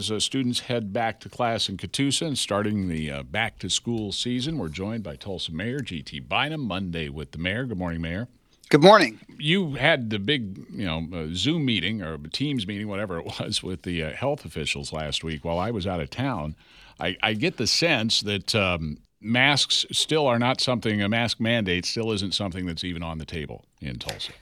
As 0.00 0.10
uh, 0.10 0.18
students 0.18 0.58
head 0.58 0.92
back 0.92 1.20
to 1.20 1.28
class 1.28 1.68
in 1.68 1.76
Catoosa 1.76 2.26
and 2.26 2.36
starting 2.36 2.88
the 2.88 3.12
uh, 3.12 3.22
back 3.22 3.60
to 3.60 3.70
school 3.70 4.10
season, 4.10 4.58
we're 4.58 4.68
joined 4.68 5.04
by 5.04 5.14
Tulsa 5.14 5.52
Mayor 5.52 5.78
G.T. 5.78 6.18
Bynum 6.18 6.62
Monday 6.62 7.08
with 7.08 7.30
the 7.30 7.38
mayor. 7.38 7.64
Good 7.64 7.78
morning, 7.78 8.00
Mayor. 8.00 8.26
Good 8.70 8.82
morning. 8.82 9.20
You 9.38 9.74
had 9.74 10.10
the 10.10 10.18
big, 10.18 10.66
you 10.68 10.84
know, 10.84 11.06
uh, 11.14 11.26
Zoom 11.32 11.64
meeting 11.64 12.02
or 12.02 12.18
Teams 12.18 12.66
meeting, 12.66 12.88
whatever 12.88 13.20
it 13.20 13.24
was, 13.40 13.62
with 13.62 13.82
the 13.82 14.02
uh, 14.02 14.10
health 14.10 14.44
officials 14.44 14.92
last 14.92 15.22
week 15.22 15.44
while 15.44 15.60
I 15.60 15.70
was 15.70 15.86
out 15.86 16.00
of 16.00 16.10
town. 16.10 16.56
I, 16.98 17.16
I 17.22 17.34
get 17.34 17.56
the 17.56 17.68
sense 17.68 18.20
that 18.22 18.52
um, 18.52 18.98
masks 19.20 19.86
still 19.92 20.26
are 20.26 20.40
not 20.40 20.60
something, 20.60 21.02
a 21.02 21.08
mask 21.08 21.38
mandate 21.38 21.84
still 21.84 22.10
isn't 22.10 22.34
something 22.34 22.66
that's 22.66 22.82
even 22.82 23.04
on 23.04 23.18
the 23.18 23.26
table 23.26 23.64
in 23.80 24.00
Tulsa. 24.00 24.32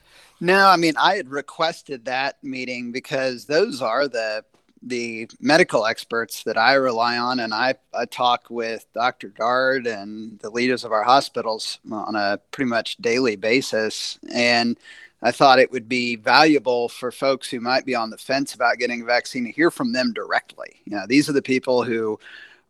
No, 0.41 0.66
I 0.66 0.79
mean, 0.79 0.95
I 0.96 1.16
had 1.16 1.29
requested 1.29 2.07
that 2.07 2.43
meeting 2.43 2.91
because 2.91 3.45
those 3.45 3.82
are 3.82 4.09
the 4.09 4.45
the 4.82 5.28
medical 5.41 5.86
experts 5.86 6.42
that 6.45 6.59
I 6.59 6.74
rely 6.74 7.18
on, 7.18 7.40
and 7.40 7.54
I, 7.54 7.74
I 7.95 8.04
talk 8.06 8.46
with 8.50 8.86
Dr. 8.95 9.28
Dart 9.28 9.87
and 9.87 10.38
the 10.40 10.51
leaders 10.51 10.84
of 10.84 10.93
our 10.93 11.04
hospitals 11.04 11.79
on 11.90 12.16
a 12.16 12.38
pretty 12.51 12.68
much 12.68 12.96
daily 12.96 13.37
basis. 13.37 14.18
And 14.32 14.79
I 15.23 15.30
thought 15.30 15.60
it 15.60 15.70
would 15.70 15.88
be 15.88 16.16
valuable 16.16 16.88
for 16.88 17.12
folks 17.12 17.48
who 17.48 17.60
might 17.60 17.87
be 17.87 17.95
on 17.95 18.10
the 18.10 18.18
fence 18.18 18.54
about 18.54 18.79
getting 18.79 19.02
a 19.02 19.04
vaccine 19.04 19.45
to 19.45 19.52
hear 19.52 19.70
from 19.70 19.92
them 19.92 20.12
directly. 20.12 20.80
You 20.85 20.96
know, 20.96 21.07
these 21.07 21.29
are 21.29 21.32
the 21.32 21.42
people 21.42 21.85
who 21.85 22.18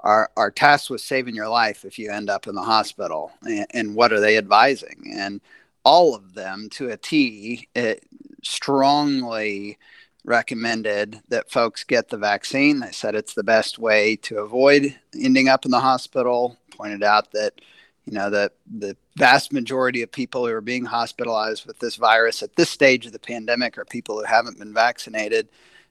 are, 0.01 0.31
are 0.37 0.51
tasked 0.51 0.91
with 0.91 1.01
saving 1.01 1.35
your 1.35 1.49
life 1.49 1.85
if 1.85 1.99
you 1.99 2.11
end 2.11 2.29
up 2.29 2.47
in 2.47 2.55
the 2.55 2.63
hospital. 2.63 3.33
And, 3.43 3.67
and 3.71 3.95
what 3.95 4.13
are 4.13 4.21
they 4.21 4.37
advising? 4.37 5.15
And 5.17 5.41
all 5.85 6.15
of 6.15 6.35
them, 6.35 6.69
to 6.73 6.91
a 6.91 6.97
T, 6.97 7.69
it 7.75 8.05
strongly 8.43 9.79
recommended 10.25 11.21
that 11.29 11.51
folks 11.51 11.85
get 11.85 12.09
the 12.09 12.17
vaccine. 12.17 12.81
They 12.81 12.93
said 12.93 13.15
it's 13.15 13.35
the 13.35 13.43
best 13.43 13.79
way 13.79 14.17
to 14.17 14.39
avoid 14.39 14.97
ending 15.19 15.49
up 15.49 15.65
in 15.65 15.71
the 15.71 15.81
hospital. 15.81 16.59
Pointed 16.71 17.03
out 17.03 17.33
that 17.33 17.61
you 18.05 18.13
know 18.13 18.31
that 18.31 18.55
the 18.67 18.97
vast 19.17 19.53
majority 19.53 20.03
of 20.03 20.11
people 20.11 20.47
who 20.47 20.53
are 20.53 20.61
being 20.61 20.85
hospitalized 20.85 21.67
with 21.67 21.79
this 21.79 21.97
virus 21.97 22.43
at 22.43 22.57
this 22.57 22.71
stage 22.71 23.07
of 23.07 23.13
the 23.13 23.19
pandemic 23.19 23.79
are 23.79 23.85
people 23.85 24.19
who 24.19 24.25
haven't 24.25 24.59
been 24.59 24.75
vaccinated. 24.75 25.49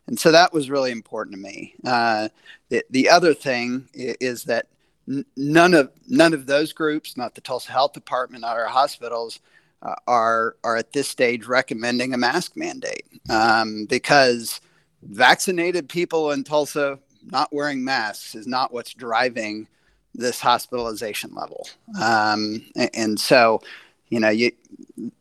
And 0.08 0.20
so 0.20 0.32
that 0.32 0.52
was 0.52 0.70
really 0.70 0.92
important 0.92 1.36
to 1.36 1.42
me. 1.42 1.76
Uh, 1.86 2.30
the, 2.70 2.84
the 2.90 3.10
other 3.10 3.34
thing 3.34 3.88
is 3.94 4.46
that 4.46 4.68
none 5.36 5.74
of 5.74 5.92
none 6.08 6.34
of 6.34 6.46
those 6.46 6.74
groups, 6.74 7.18
not 7.18 7.36
the 7.36 7.42
Tulsa 7.42 7.72
Health 7.72 7.94
Department, 7.94 8.42
not 8.42 8.58
our 8.58 8.68
hospitals, 8.68 9.40
uh, 9.82 9.96
are 10.08 10.56
are 10.64 10.78
at 10.78 10.94
this 10.94 11.08
stage 11.08 11.46
recommending 11.46 12.14
a 12.14 12.18
mask 12.18 12.56
mandate 12.56 13.06
um, 13.30 13.86
because 13.86 14.62
vaccinated 15.04 15.90
people 15.90 16.32
in 16.32 16.44
Tulsa 16.44 17.00
not 17.24 17.54
wearing 17.54 17.84
masks 17.84 18.36
is 18.36 18.48
not 18.48 18.74
what's 18.74 18.94
driving 18.94 19.68
this 20.14 20.40
hospitalization 20.40 21.34
level. 21.34 21.68
Um, 22.02 22.64
and, 22.76 22.90
and, 22.94 23.20
so, 23.20 23.62
you 24.10 24.20
know, 24.20 24.30
you, 24.30 24.52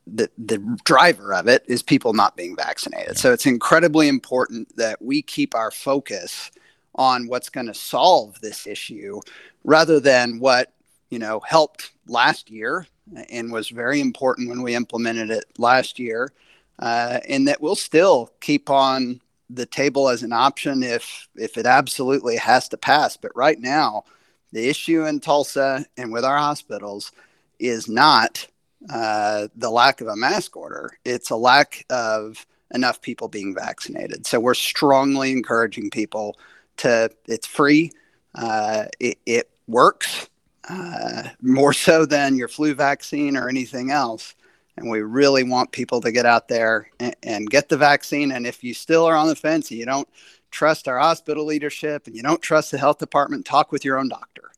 the 0.07 0.29
the 0.37 0.59
driver 0.85 1.33
of 1.35 1.47
it 1.47 1.65
is 1.67 1.83
people 1.83 2.13
not 2.13 2.37
being 2.37 2.57
vaccinated. 2.57 3.17
So 3.17 3.33
it's 3.33 3.47
incredibly 3.47 4.09
important 4.09 4.77
that 4.77 5.01
we 5.01 5.23
keep 5.23 5.55
our 5.55 5.71
focus 5.71 6.51
on 6.97 7.29
what's 7.29 7.49
going 7.49 7.67
to 7.67 7.75
solve 7.75 8.41
this 8.41 8.67
issue 8.67 9.21
rather 9.63 10.01
than 10.01 10.41
what 10.41 10.73
you 11.11 11.19
know 11.19 11.41
helped 11.41 11.93
last 12.09 12.51
year 12.51 12.87
and 13.31 13.53
was 13.53 13.69
very 13.69 14.01
important 14.01 14.49
when 14.49 14.63
we 14.63 14.75
implemented 14.75 15.31
it 15.31 15.45
last 15.59 15.99
year, 15.99 16.33
uh, 16.79 17.21
and 17.29 17.49
that 17.49 17.61
we'll 17.61 17.77
still 17.77 18.31
keep 18.41 18.71
on 18.71 19.21
the 19.49 19.67
table 19.67 20.09
as 20.09 20.23
an 20.23 20.33
option 20.33 20.83
if 20.83 21.29
if 21.35 21.59
it 21.59 21.67
absolutely 21.67 22.37
has 22.37 22.69
to 22.69 22.77
pass. 22.77 23.17
But 23.17 23.35
right 23.35 23.61
now, 23.61 24.05
the 24.53 24.69
issue 24.69 25.05
in 25.07 25.21
Tulsa 25.21 25.85
and 25.97 26.13
with 26.13 26.25
our 26.25 26.39
hospitals 26.39 27.13
is 27.59 27.89
not 27.89 28.47
uh, 28.89 29.49
the 29.57 29.71
lack 29.71 30.01
of 30.01 30.09
a 30.09 30.17
mask 30.17 30.57
order; 30.57 30.93
it's 31.05 31.31
a 31.31 31.37
lack 31.37 31.85
of 31.91 32.47
enough 32.73 33.01
people 33.03 33.29
being 33.29 33.55
vaccinated. 33.55 34.27
So 34.27 34.39
we're 34.39 34.55
strongly 34.55 35.33
encouraging 35.33 35.91
people 35.91 36.39
to. 36.79 37.11
It's 37.27 37.47
free. 37.47 37.93
Uh, 38.35 38.85
it, 39.01 39.19
it 39.27 39.51
works 39.67 40.30
uh, 40.71 41.29
more 41.43 41.73
so 41.73 42.07
than 42.07 42.37
your 42.37 42.49
flu 42.49 42.75
vaccine 42.75 43.37
or 43.37 43.49
anything 43.49 43.91
else. 43.91 44.35
And 44.77 44.89
we 44.89 45.01
really 45.01 45.43
want 45.43 45.73
people 45.73 46.01
to 46.01 46.13
get 46.13 46.27
out 46.27 46.49
there 46.49 46.89
and, 47.01 47.17
and, 47.23 47.51
get 47.51 47.69
the 47.69 47.77
vaccine. 47.77 48.31
And 48.31 48.47
if 48.47 48.63
you 48.63 48.73
still 48.73 49.05
are 49.05 49.17
on 49.17 49.27
the 49.27 49.35
fence 49.35 49.71
and 49.71 49.81
you 49.81 49.85
don't 49.85 50.09
trust 50.51 50.89
our 50.89 50.99
hospital 50.99 51.45
leadership 51.45 52.07
and 52.07 52.15
you 52.15 52.23
don't 52.23 52.41
trust 52.41 52.71
the 52.71 52.79
health 52.79 52.99
department, 52.99 53.45
talk 53.45 53.73
with 53.73 53.85
your 53.85 53.99
own 53.99 54.09
doctor. 54.09 54.50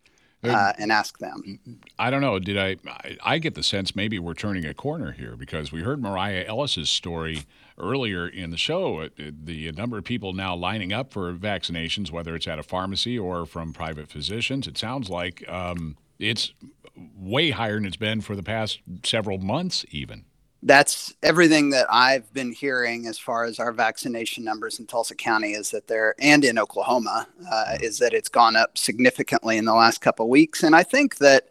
Uh, 0.45 0.73
and 0.79 0.91
ask 0.91 1.19
them. 1.19 1.59
I 1.99 2.11
don't 2.11 2.21
know. 2.21 2.39
Did 2.39 2.59
I, 2.59 2.77
I? 2.89 3.17
I 3.23 3.39
get 3.39 3.55
the 3.55 3.63
sense 3.63 3.95
maybe 3.95 4.19
we're 4.19 4.35
turning 4.35 4.67
a 4.67 4.75
corner 4.75 5.13
here 5.13 5.37
because 5.37 5.71
we 5.71 5.83
heard 5.83 6.03
Mariah 6.03 6.45
Ellis's 6.47 6.91
story 6.91 7.45
earlier 7.79 8.27
in 8.27 8.51
the 8.51 8.57
show. 8.57 9.09
The 9.17 9.71
number 9.73 9.99
of 9.99 10.05
people 10.05 10.33
now 10.33 10.57
lining 10.57 10.93
up 10.93 11.13
for 11.13 11.33
vaccinations, 11.33 12.11
whether 12.11 12.35
it's 12.35 12.49
at 12.49 12.59
a 12.59 12.63
pharmacy 12.65 13.19
or 13.19 13.47
from 13.47 13.73
private 13.73 14.09
physicians, 14.09 14.67
it 14.67 14.77
sounds 14.77 15.09
like 15.09 15.49
um, 15.49 15.97
it's 16.19 16.53
way 17.17 17.51
higher 17.51 17.75
than 17.75 17.85
it's 17.85 17.97
been 17.97 18.21
for 18.21 18.37
the 18.37 18.43
past 18.43 18.81
several 19.05 19.39
months, 19.39 19.85
even. 19.91 20.25
That's 20.65 21.13
everything 21.25 21.71
that 21.71 21.87
I've 21.91 22.33
been 22.33 22.53
hearing 22.53 23.09
as 23.09 23.19
far 23.19 23.45
as 23.45 23.59
our 23.59 23.73
vaccination 23.73 24.45
numbers 24.45 24.79
in 24.79 24.87
Tulsa 24.87 25.17
County 25.17 25.55
is 25.55 25.73
that 25.73 25.89
they're, 25.89 26.15
and 26.21 26.45
in 26.45 26.57
Oklahoma, 26.57 27.27
uh, 27.51 27.79
is 27.81 27.99
that 27.99 28.15
it's 28.15 28.29
gone 28.29 28.55
up 28.55 28.79
significantly 28.79 29.57
in 29.59 29.65
the 29.65 29.75
last 29.75 30.01
couple 30.01 30.27
of 30.27 30.31
weeks. 30.31 30.63
And 30.63 30.77
I 30.77 30.85
think 30.85 31.17
that, 31.19 31.49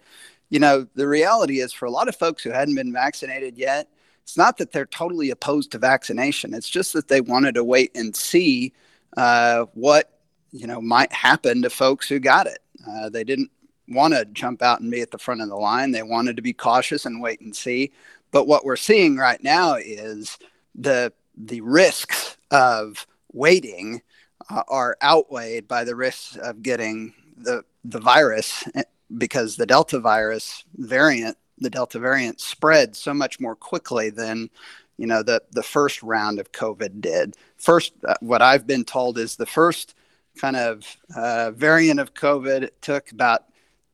you 0.49 0.59
know, 0.59 0.87
the 0.95 1.09
reality 1.09 1.59
is 1.59 1.73
for 1.73 1.85
a 1.85 1.91
lot 1.91 2.07
of 2.07 2.15
folks 2.15 2.41
who 2.41 2.51
hadn't 2.51 2.75
been 2.75 2.93
vaccinated 2.93 3.57
yet, 3.57 3.89
it's 4.23 4.37
not 4.37 4.57
that 4.59 4.71
they're 4.71 4.85
totally 4.85 5.29
opposed 5.31 5.71
to 5.71 5.77
vaccination. 5.77 6.53
It's 6.53 6.69
just 6.69 6.93
that 6.93 7.09
they 7.09 7.19
wanted 7.19 7.55
to 7.55 7.65
wait 7.65 7.91
and 7.95 8.15
see 8.15 8.71
uh, 9.17 9.65
what, 9.73 10.19
you 10.53 10.67
know, 10.67 10.79
might 10.79 11.11
happen 11.11 11.61
to 11.63 11.69
folks 11.69 12.07
who 12.07 12.17
got 12.19 12.47
it. 12.47 12.59
Uh, 12.87 13.09
they 13.09 13.25
didn't 13.25 13.51
want 13.89 14.13
to 14.13 14.23
jump 14.25 14.61
out 14.61 14.79
and 14.79 14.89
be 14.89 15.01
at 15.01 15.11
the 15.11 15.17
front 15.17 15.41
of 15.41 15.49
the 15.49 15.55
line. 15.55 15.91
They 15.91 16.03
wanted 16.03 16.37
to 16.37 16.41
be 16.41 16.53
cautious 16.53 17.05
and 17.05 17.21
wait 17.21 17.41
and 17.41 17.53
see. 17.53 17.91
But 18.31 18.47
what 18.47 18.65
we're 18.65 18.75
seeing 18.77 19.17
right 19.17 19.41
now 19.43 19.75
is 19.75 20.37
the 20.75 21.13
the 21.37 21.61
risks 21.61 22.37
of 22.51 23.07
waiting 23.33 24.01
uh, 24.49 24.63
are 24.67 24.97
outweighed 25.01 25.67
by 25.67 25.83
the 25.83 25.95
risks 25.95 26.35
of 26.37 26.61
getting 26.61 27.13
the 27.37 27.63
the 27.83 27.99
virus 27.99 28.63
eh, 28.75 28.83
because 29.17 29.55
the 29.55 29.65
Delta 29.65 29.99
virus 29.99 30.63
variant, 30.77 31.37
the 31.57 31.69
Delta 31.69 31.99
variant, 31.99 32.39
spread 32.39 32.95
so 32.95 33.13
much 33.13 33.39
more 33.39 33.55
quickly 33.55 34.09
than 34.09 34.49
you 34.97 35.07
know 35.07 35.23
the 35.23 35.41
the 35.51 35.63
first 35.63 36.01
round 36.03 36.39
of 36.39 36.51
COVID 36.51 37.01
did. 37.01 37.35
First, 37.57 37.93
uh, 38.07 38.15
what 38.21 38.41
I've 38.41 38.67
been 38.67 38.85
told 38.85 39.17
is 39.17 39.35
the 39.35 39.45
first 39.45 39.95
kind 40.39 40.55
of 40.55 40.97
uh, 41.15 41.51
variant 41.51 41.99
of 41.99 42.13
COVID 42.13 42.69
took 42.81 43.11
about 43.11 43.43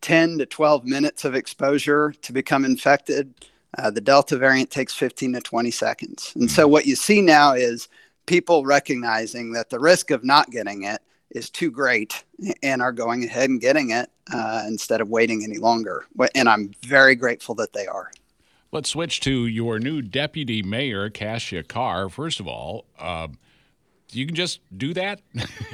10 0.01 0.37
to 0.37 0.45
12 0.45 0.85
minutes 0.85 1.25
of 1.25 1.35
exposure 1.35 2.13
to 2.21 2.31
become 2.31 2.63
infected. 2.63 3.33
Uh, 3.77 3.91
the 3.91 4.01
Delta 4.01 4.37
variant 4.37 4.71
takes 4.71 4.93
15 4.93 5.33
to 5.33 5.41
20 5.41 5.71
seconds. 5.71 6.33
And 6.35 6.49
so, 6.49 6.65
hmm. 6.65 6.71
what 6.71 6.85
you 6.85 6.95
see 6.95 7.21
now 7.21 7.53
is 7.53 7.89
people 8.25 8.65
recognizing 8.65 9.53
that 9.53 9.69
the 9.69 9.79
risk 9.79 10.11
of 10.11 10.23
not 10.23 10.51
getting 10.51 10.83
it 10.83 11.01
is 11.31 11.49
too 11.49 11.71
great 11.71 12.23
and 12.63 12.81
are 12.81 12.91
going 12.91 13.23
ahead 13.23 13.49
and 13.49 13.59
getting 13.59 13.89
it 13.91 14.09
uh, 14.33 14.63
instead 14.67 15.01
of 15.01 15.09
waiting 15.09 15.43
any 15.43 15.57
longer. 15.57 16.05
And 16.35 16.47
I'm 16.47 16.71
very 16.83 17.15
grateful 17.15 17.55
that 17.55 17.73
they 17.73 17.87
are. 17.87 18.11
Let's 18.71 18.89
switch 18.89 19.21
to 19.21 19.45
your 19.45 19.79
new 19.79 20.01
deputy 20.01 20.61
mayor, 20.61 21.09
Cassia 21.09 21.63
Carr. 21.63 22.09
First 22.09 22.39
of 22.39 22.47
all, 22.47 22.85
uh, 22.99 23.29
you 24.11 24.25
can 24.25 24.35
just 24.35 24.59
do 24.75 24.93
that? 24.93 25.21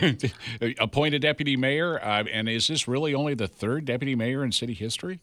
Appoint 0.80 1.16
a 1.16 1.20
deputy 1.20 1.56
mayor? 1.56 2.04
Uh, 2.04 2.24
and 2.32 2.50
is 2.50 2.68
this 2.68 2.88
really 2.88 3.14
only 3.14 3.34
the 3.34 3.48
third 3.48 3.86
deputy 3.86 4.16
mayor 4.16 4.44
in 4.44 4.52
city 4.52 4.74
history? 4.74 5.20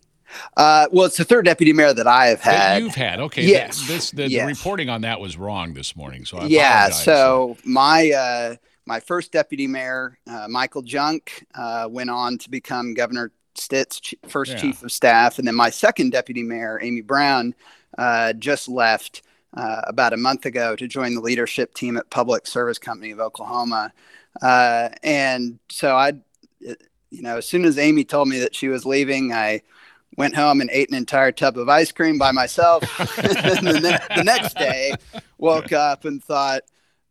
Uh, 0.57 0.87
well, 0.93 1.07
it's 1.07 1.17
the 1.17 1.25
third 1.25 1.45
deputy 1.45 1.73
mayor 1.73 1.93
that 1.93 2.07
I 2.07 2.27
have 2.27 2.41
had. 2.41 2.55
That 2.55 2.83
you've 2.83 2.95
had, 2.95 3.21
okay. 3.21 3.47
Yes. 3.47 3.87
This, 3.87 4.11
the, 4.11 4.29
yes. 4.29 4.43
the, 4.43 4.47
reporting 4.47 4.89
on 4.89 5.03
that 5.03 5.21
was 5.21 5.37
wrong 5.37 5.75
this 5.75 5.97
morning, 5.97 6.25
so 6.25 6.39
I 6.39 6.47
yeah. 6.47 6.91
So 6.91 7.57
my 7.65 8.11
uh, 8.11 8.57
my 8.87 9.01
first 9.01 9.33
deputy 9.33 9.67
mayor, 9.67 10.19
uh, 10.27 10.49
Michael 10.49 10.83
Junk, 10.83 11.47
uh, 11.55 11.89
went 11.91 12.11
on 12.11 12.39
to 12.39 12.51
become 12.51 12.95
Governor 12.95 13.33
Stitt's 13.55 14.15
first 14.27 14.53
yeah. 14.53 14.59
chief 14.59 14.83
of 14.83 14.91
staff. 14.91 15.39
And 15.39 15.47
then 15.47 15.55
my 15.55 15.71
second 15.71 16.11
deputy 16.11 16.43
mayor, 16.43 16.81
Amy 16.83 17.01
Brown, 17.01 17.55
uh, 17.99 18.33
just 18.33 18.69
left 18.69 19.23
uh, 19.55 19.83
about 19.87 20.13
a 20.13 20.17
month 20.17 20.47
ago 20.47 20.77
to 20.77 20.89
join 20.89 21.15
the 21.15 21.21
leadership 21.21 21.75
team 21.75 21.97
at 21.97 22.11
Public 22.11 22.47
Service 22.47 22.79
Company 22.79 23.11
of 23.11 23.21
Oklahoma. 23.21 23.93
Uh, 24.41 24.91
and 25.03 25.59
so 25.69 25.97
I, 25.97 26.13
you 26.61 27.23
know, 27.23 27.39
as 27.39 27.47
soon 27.47 27.65
as 27.65 27.79
Amy 27.79 28.05
told 28.05 28.29
me 28.29 28.39
that 28.41 28.55
she 28.55 28.69
was 28.69 28.87
leaving, 28.87 29.33
I 29.33 29.63
went 30.21 30.37
home 30.37 30.61
and 30.61 30.69
ate 30.71 30.91
an 30.91 30.97
entire 30.97 31.33
tub 31.33 31.57
of 31.57 31.71
ice 31.71 31.91
cream 31.91 32.19
by 32.19 32.31
myself. 32.31 32.83
and 33.19 33.67
the, 33.67 33.81
ne- 33.81 34.17
the 34.17 34.23
next 34.23 34.55
day, 34.55 34.93
woke 35.39 35.73
up 35.73 36.05
and 36.05 36.23
thought, 36.23 36.63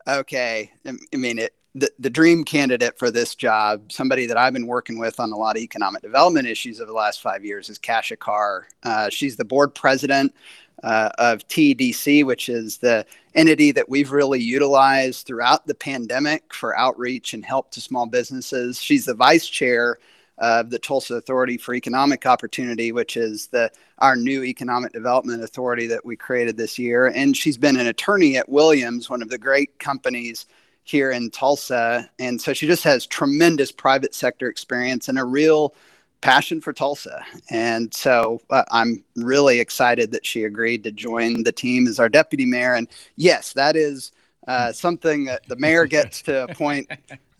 okay, 0.07 0.71
I 0.85 1.17
mean, 1.17 1.39
it, 1.39 1.55
the, 1.73 1.89
the 1.97 2.11
dream 2.11 2.43
candidate 2.43 2.99
for 2.99 3.09
this 3.09 3.33
job, 3.33 3.91
somebody 3.91 4.27
that 4.27 4.37
I've 4.37 4.53
been 4.53 4.67
working 4.67 4.99
with 4.99 5.19
on 5.19 5.31
a 5.31 5.35
lot 5.35 5.57
of 5.57 5.63
economic 5.63 6.03
development 6.03 6.47
issues 6.47 6.79
over 6.79 6.85
the 6.85 6.93
last 6.93 7.19
five 7.19 7.43
years, 7.43 7.67
is 7.67 7.79
Cassia 7.79 8.15
Carr. 8.15 8.67
Uh, 8.83 9.09
she's 9.09 9.37
the 9.37 9.45
board 9.45 9.73
president 9.73 10.35
uh, 10.83 11.09
of 11.17 11.47
TEDC, 11.47 12.23
which 12.23 12.47
is 12.47 12.77
the 12.77 13.07
entity 13.33 13.71
that 13.71 13.89
we've 13.89 14.11
really 14.11 14.39
utilized 14.39 15.25
throughout 15.25 15.65
the 15.65 15.73
pandemic 15.73 16.53
for 16.53 16.77
outreach 16.77 17.33
and 17.33 17.43
help 17.43 17.71
to 17.71 17.81
small 17.81 18.05
businesses. 18.05 18.79
She's 18.79 19.05
the 19.05 19.15
vice 19.15 19.47
chair 19.47 19.97
of 20.39 20.69
the 20.69 20.79
Tulsa 20.79 21.15
Authority 21.15 21.57
for 21.57 21.73
Economic 21.75 22.25
Opportunity, 22.25 22.91
which 22.91 23.17
is 23.17 23.47
the 23.47 23.71
our 23.99 24.15
new 24.15 24.43
economic 24.43 24.93
development 24.93 25.43
authority 25.43 25.85
that 25.87 26.05
we 26.05 26.15
created 26.15 26.57
this 26.57 26.79
year. 26.79 27.07
And 27.07 27.35
she's 27.35 27.57
been 27.57 27.77
an 27.77 27.87
attorney 27.87 28.37
at 28.37 28.49
Williams, 28.49 29.09
one 29.09 29.21
of 29.21 29.29
the 29.29 29.37
great 29.37 29.77
companies 29.79 30.45
here 30.83 31.11
in 31.11 31.29
Tulsa. 31.29 32.09
And 32.17 32.41
so 32.41 32.53
she 32.53 32.65
just 32.65 32.83
has 32.83 33.05
tremendous 33.05 33.71
private 33.71 34.15
sector 34.15 34.47
experience 34.47 35.07
and 35.09 35.19
a 35.19 35.25
real 35.25 35.75
passion 36.21 36.61
for 36.61 36.73
Tulsa. 36.73 37.23
And 37.49 37.93
so 37.93 38.41
uh, 38.49 38.63
I'm 38.71 39.03
really 39.15 39.59
excited 39.59 40.11
that 40.11 40.25
she 40.25 40.43
agreed 40.45 40.83
to 40.83 40.91
join 40.91 41.43
the 41.43 41.51
team 41.51 41.87
as 41.87 41.99
our 41.99 42.09
deputy 42.09 42.45
mayor. 42.45 42.73
And 42.73 42.87
yes, 43.15 43.53
that 43.53 43.75
is 43.75 44.11
uh, 44.47 44.71
something 44.71 45.25
that 45.25 45.47
the 45.47 45.55
mayor 45.55 45.85
gets 45.85 46.21
to 46.23 46.43
appoint 46.49 46.89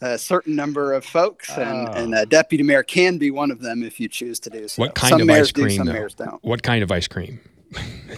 a 0.02 0.18
certain 0.18 0.56
number 0.56 0.94
of 0.94 1.06
folks, 1.06 1.50
and, 1.58 1.90
oh. 1.90 1.92
and 1.94 2.16
a 2.16 2.26
deputy 2.26 2.64
mayor 2.64 2.84
can 2.84 3.18
be 3.18 3.32
one 3.32 3.52
of 3.52 3.60
them 3.62 3.84
if 3.84 4.00
you 4.00 4.08
choose 4.08 4.40
to 4.42 4.50
do 4.50 4.68
so. 4.68 4.82
What 4.82 4.96
kind 4.96 5.12
some 5.12 5.22
of 5.22 5.30
ice 5.30 5.52
cream? 5.52 5.68
Do, 5.68 5.76
some 5.76 5.88
mayors 5.88 6.16
don't. 6.16 6.44
What 6.44 6.64
kind 6.64 6.84
of 6.84 6.92
ice 6.92 7.08
cream? 7.08 7.40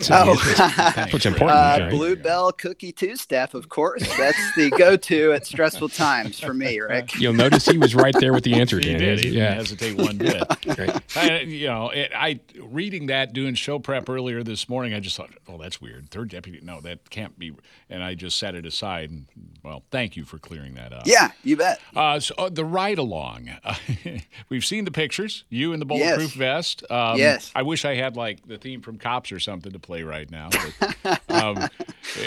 Oh, 0.10 0.36
what's 1.12 1.26
important. 1.26 1.52
Uh, 1.52 1.78
right? 1.82 1.90
Blue 1.90 2.16
Bell 2.16 2.52
Cookie 2.52 2.92
Two 2.92 3.16
Step, 3.16 3.54
of 3.54 3.70
course. 3.70 4.08
That's 4.18 4.56
the 4.56 4.70
go-to 4.72 5.34
at 5.34 5.46
stressful 5.46 5.90
times 5.90 6.40
for 6.40 6.54
me, 6.54 6.80
Rick. 6.80 7.16
You'll 7.20 7.34
notice 7.34 7.66
he 7.66 7.78
was 7.78 7.96
right 7.96 8.16
there 8.20 8.34
with 8.34 8.44
the 8.44 8.56
answer, 8.56 8.80
Dan. 8.80 8.94
He 8.94 9.06
did. 9.06 9.20
He 9.24 9.30
yeah. 9.32 9.56
didn't 9.56 9.58
hesitate 9.58 9.98
one 9.98 10.18
bit. 10.18 11.02
I, 11.16 11.40
you 11.42 11.68
know, 11.68 11.90
it, 11.90 12.12
I 12.16 12.40
reading 12.60 13.08
that, 13.08 13.34
doing 13.34 13.56
show 13.56 13.80
prep 13.80 14.10
earlier 14.10 14.44
this 14.44 14.70
morning, 14.70 14.94
I 14.94 15.00
just 15.00 15.18
thought, 15.18 15.32
oh, 15.48 15.58
that's 15.58 15.82
weird. 15.82 16.10
Third 16.10 16.30
deputy, 16.30 16.60
no, 16.62 16.82
that 16.82 17.10
can't 17.10 17.38
be. 17.38 17.54
And 17.90 18.04
I 18.04 18.16
just 18.16 18.38
set 18.38 18.56
it 18.56 18.66
aside. 18.66 19.10
And 19.10 19.26
well, 19.64 19.84
thank 19.92 20.16
you 20.16 20.24
for 20.24 20.38
clearing 20.38 20.76
that 20.76 20.94
up. 20.94 21.04
Yeah, 21.06 21.32
you 21.44 21.58
bet. 21.58 21.80
Uh, 21.96 22.20
so 22.20 22.34
uh, 22.38 22.50
the 22.50 22.66
ride 22.66 22.98
along, 22.98 23.50
uh, 23.64 23.76
we've 24.50 24.66
seen 24.66 24.86
the 24.86 24.92
pictures. 24.92 25.44
You 25.50 25.74
in 25.74 25.80
the 25.80 25.86
bulletproof 25.86 26.36
yes. 26.36 26.36
vest. 26.36 26.92
Um, 26.92 27.18
yes. 27.18 27.52
I 27.54 27.64
wish 27.64 27.86
I 27.86 27.96
had 27.96 28.16
like 28.16 28.48
the 28.48 28.58
theme 28.58 28.82
from 28.82 28.98
Cops 28.98 29.32
or 29.32 29.40
something 29.40 29.72
to 29.72 29.80
play 29.82 30.04
right 30.04 30.30
now. 30.30 30.50
But, 31.04 31.22
um, 31.30 31.70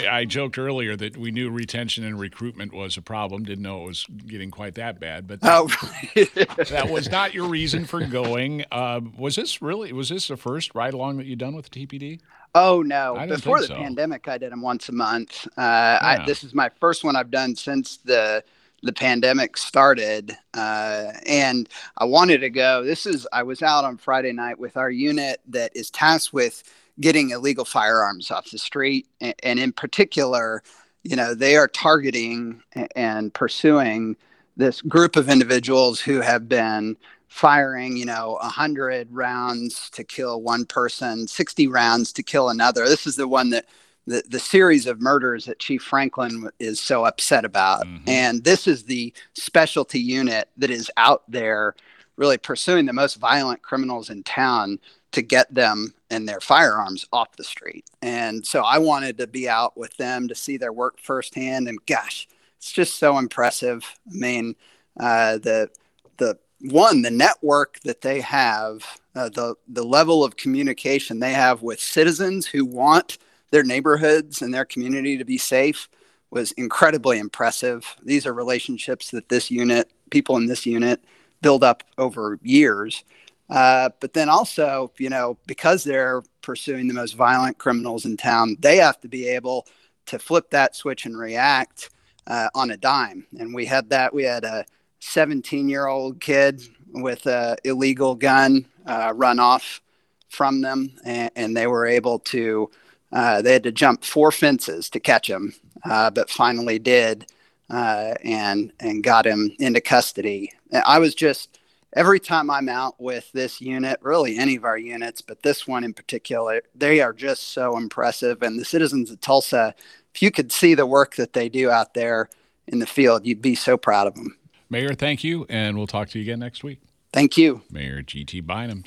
I 0.09 0.25
joked 0.25 0.57
earlier 0.57 0.95
that 0.95 1.17
we 1.17 1.31
knew 1.31 1.49
retention 1.49 2.03
and 2.03 2.19
recruitment 2.19 2.73
was 2.73 2.97
a 2.97 3.01
problem. 3.01 3.43
Didn't 3.43 3.63
know 3.63 3.83
it 3.83 3.87
was 3.87 4.05
getting 4.27 4.51
quite 4.51 4.75
that 4.75 4.99
bad. 4.99 5.27
But 5.27 5.41
that, 5.41 5.53
oh. 5.53 5.67
that 6.69 6.89
was 6.89 7.09
not 7.09 7.33
your 7.33 7.47
reason 7.47 7.85
for 7.85 8.05
going. 8.05 8.65
Uh, 8.71 9.01
was 9.17 9.35
this 9.35 9.61
really? 9.61 9.93
Was 9.93 10.09
this 10.09 10.27
the 10.27 10.37
first 10.37 10.75
ride 10.75 10.93
along 10.93 11.17
that 11.17 11.25
you've 11.25 11.39
done 11.39 11.55
with 11.55 11.69
the 11.69 11.87
TPD? 11.87 12.19
Oh 12.53 12.81
no! 12.81 13.25
Before 13.27 13.59
the 13.59 13.67
so. 13.67 13.75
pandemic, 13.75 14.27
I 14.27 14.37
did 14.37 14.51
them 14.51 14.61
once 14.61 14.87
a 14.87 14.93
month. 14.93 15.45
Uh, 15.57 15.61
yeah. 15.61 15.99
I, 16.01 16.25
this 16.25 16.43
is 16.43 16.53
my 16.53 16.69
first 16.79 17.03
one 17.03 17.15
I've 17.15 17.31
done 17.31 17.55
since 17.55 17.97
the 17.97 18.43
the 18.85 18.93
pandemic 18.93 19.57
started 19.57 20.37
uh, 20.53 21.11
and 21.25 21.67
i 21.97 22.05
wanted 22.05 22.39
to 22.39 22.49
go 22.49 22.83
this 22.83 23.05
is 23.05 23.27
i 23.33 23.41
was 23.41 23.63
out 23.63 23.83
on 23.83 23.97
friday 23.97 24.31
night 24.31 24.59
with 24.59 24.77
our 24.77 24.91
unit 24.91 25.41
that 25.47 25.75
is 25.75 25.89
tasked 25.89 26.31
with 26.31 26.63
getting 26.99 27.31
illegal 27.31 27.65
firearms 27.65 28.31
off 28.31 28.51
the 28.51 28.57
street. 28.57 29.07
And 29.21 29.59
in 29.59 29.71
particular, 29.71 30.63
you 31.03 31.15
know, 31.15 31.33
they 31.33 31.55
are 31.57 31.67
targeting 31.67 32.61
and 32.95 33.33
pursuing 33.33 34.15
this 34.57 34.81
group 34.81 35.15
of 35.15 35.29
individuals 35.29 35.99
who 35.99 36.21
have 36.21 36.47
been 36.47 36.97
firing, 37.27 37.97
you 37.97 38.05
know, 38.05 38.37
100 38.41 39.11
rounds 39.11 39.89
to 39.91 40.03
kill 40.03 40.41
one 40.41 40.65
person, 40.65 41.27
60 41.27 41.67
rounds 41.67 42.13
to 42.13 42.23
kill 42.23 42.49
another. 42.49 42.87
This 42.87 43.05
is 43.05 43.17
the 43.17 43.27
one 43.27 43.49
that 43.49 43.65
the, 44.07 44.23
the 44.29 44.39
series 44.39 44.87
of 44.87 45.01
murders 45.01 45.45
that 45.45 45.59
Chief 45.59 45.81
Franklin 45.81 46.49
is 46.59 46.79
so 46.79 47.05
upset 47.05 47.43
about. 47.43 47.85
Mm-hmm. 47.85 48.07
And 48.09 48.43
this 48.43 48.67
is 48.67 48.83
the 48.83 49.13
specialty 49.33 49.99
unit 49.99 50.49
that 50.57 50.69
is 50.69 50.89
out 50.95 51.23
there 51.27 51.75
really 52.15 52.37
pursuing 52.37 52.85
the 52.85 52.93
most 52.93 53.15
violent 53.15 53.61
criminals 53.61 54.09
in 54.09 54.23
town 54.23 54.79
to 55.15 55.21
get 55.21 55.53
them 55.53 55.93
and 56.09 56.27
their 56.27 56.41
firearms 56.41 57.07
off 57.13 57.37
the 57.37 57.43
street. 57.43 57.89
And 58.01 58.45
so 58.45 58.61
I 58.61 58.77
wanted 58.77 59.17
to 59.17 59.27
be 59.27 59.47
out 59.47 59.77
with 59.77 59.95
them 59.97 60.27
to 60.27 60.35
see 60.35 60.57
their 60.57 60.73
work 60.73 60.99
firsthand. 60.99 61.69
And 61.69 61.83
gosh, 61.85 62.27
it's 62.57 62.71
just 62.71 62.97
so 62.97 63.17
impressive. 63.17 63.83
I 64.11 64.15
mean, 64.15 64.55
uh, 64.99 65.37
the 65.37 65.69
the 66.17 66.37
one 66.61 67.01
the 67.01 67.11
network 67.11 67.79
that 67.85 68.01
they 68.01 68.19
have, 68.21 68.83
uh, 69.15 69.29
the 69.29 69.55
the 69.67 69.83
level 69.83 70.23
of 70.23 70.35
communication 70.35 71.19
they 71.19 71.33
have 71.33 71.61
with 71.61 71.79
citizens 71.79 72.45
who 72.45 72.65
want 72.65 73.17
their 73.51 73.63
neighborhoods 73.63 74.41
and 74.41 74.53
their 74.53 74.65
community 74.65 75.17
to 75.17 75.25
be 75.25 75.37
safe 75.37 75.87
was 76.29 76.51
incredibly 76.53 77.19
impressive. 77.19 77.95
These 78.03 78.25
are 78.25 78.33
relationships 78.33 79.11
that 79.11 79.29
this 79.29 79.49
unit, 79.49 79.89
people 80.09 80.35
in 80.35 80.47
this 80.47 80.65
unit, 80.65 81.01
build 81.41 81.63
up 81.63 81.83
over 81.97 82.37
years. 82.43 83.05
Uh, 83.49 83.89
but 83.99 84.13
then 84.13 84.29
also, 84.29 84.91
you 84.97 85.09
know, 85.09 85.37
because 85.45 85.83
they're 85.83 86.23
pursuing 86.41 86.87
the 86.87 86.93
most 86.93 87.13
violent 87.13 87.57
criminals 87.57 88.05
in 88.05 88.17
town, 88.17 88.57
they 88.59 88.77
have 88.77 88.99
to 89.01 89.07
be 89.07 89.27
able 89.27 89.67
to 90.07 90.19
flip 90.19 90.49
that 90.49 90.75
switch 90.75 91.05
and 91.05 91.17
react 91.17 91.89
uh, 92.27 92.49
on 92.55 92.71
a 92.71 92.77
dime. 92.77 93.27
And 93.37 93.53
we 93.53 93.65
had 93.65 93.89
that. 93.89 94.13
We 94.13 94.23
had 94.23 94.43
a 94.43 94.65
17 94.99 95.69
year 95.69 95.87
old 95.87 96.19
kid 96.19 96.61
with 96.93 97.25
a 97.27 97.57
illegal 97.63 98.15
gun 98.15 98.65
uh, 98.85 99.13
run 99.15 99.39
off 99.39 99.81
from 100.29 100.61
them, 100.61 100.91
and, 101.03 101.31
and 101.35 101.57
they 101.57 101.67
were 101.67 101.85
able 101.85 102.19
to. 102.19 102.69
Uh, 103.11 103.41
they 103.41 103.53
had 103.53 103.63
to 103.63 103.71
jump 103.71 104.03
four 104.03 104.31
fences 104.31 104.89
to 104.89 104.99
catch 104.99 105.29
him, 105.29 105.53
uh, 105.85 106.09
but 106.09 106.29
finally 106.29 106.79
did, 106.79 107.25
and 107.69 108.73
and 108.79 109.03
got 109.03 109.25
him 109.25 109.51
into 109.59 109.79
custody. 109.79 110.51
I 110.85 110.99
was 110.99 111.15
just 111.15 111.59
every 111.95 112.19
time 112.19 112.49
I'm 112.49 112.69
out 112.69 112.99
with 112.99 113.31
this 113.31 113.61
unit, 113.61 113.99
really 114.01 114.37
any 114.37 114.55
of 114.55 114.65
our 114.65 114.77
units, 114.77 115.21
but 115.21 115.41
this 115.41 115.65
one 115.67 115.83
in 115.83 115.93
particular, 115.93 116.61
they 116.75 117.01
are 117.01 117.13
just 117.13 117.49
so 117.49 117.77
impressive. 117.77 118.43
And 118.43 118.59
the 118.59 118.65
citizens 118.65 119.09
of 119.09 119.21
Tulsa, 119.21 119.73
if 120.13 120.21
you 120.21 120.29
could 120.29 120.51
see 120.51 120.75
the 120.75 120.85
work 120.85 121.15
that 121.15 121.33
they 121.33 121.49
do 121.49 121.71
out 121.71 121.93
there 121.93 122.29
in 122.67 122.79
the 122.79 122.85
field, 122.85 123.25
you'd 123.25 123.41
be 123.41 123.55
so 123.55 123.77
proud 123.77 124.07
of 124.07 124.15
them. 124.15 124.37
Mayor, 124.69 124.93
thank 124.93 125.23
you. 125.23 125.45
And 125.49 125.77
we'll 125.77 125.87
talk 125.87 126.09
to 126.09 126.19
you 126.19 126.23
again 126.23 126.39
next 126.39 126.63
week. 126.63 126.81
Thank 127.13 127.37
you. 127.37 127.61
Mayor 127.71 128.01
G.T. 128.01 128.41
Bynum. 128.41 128.83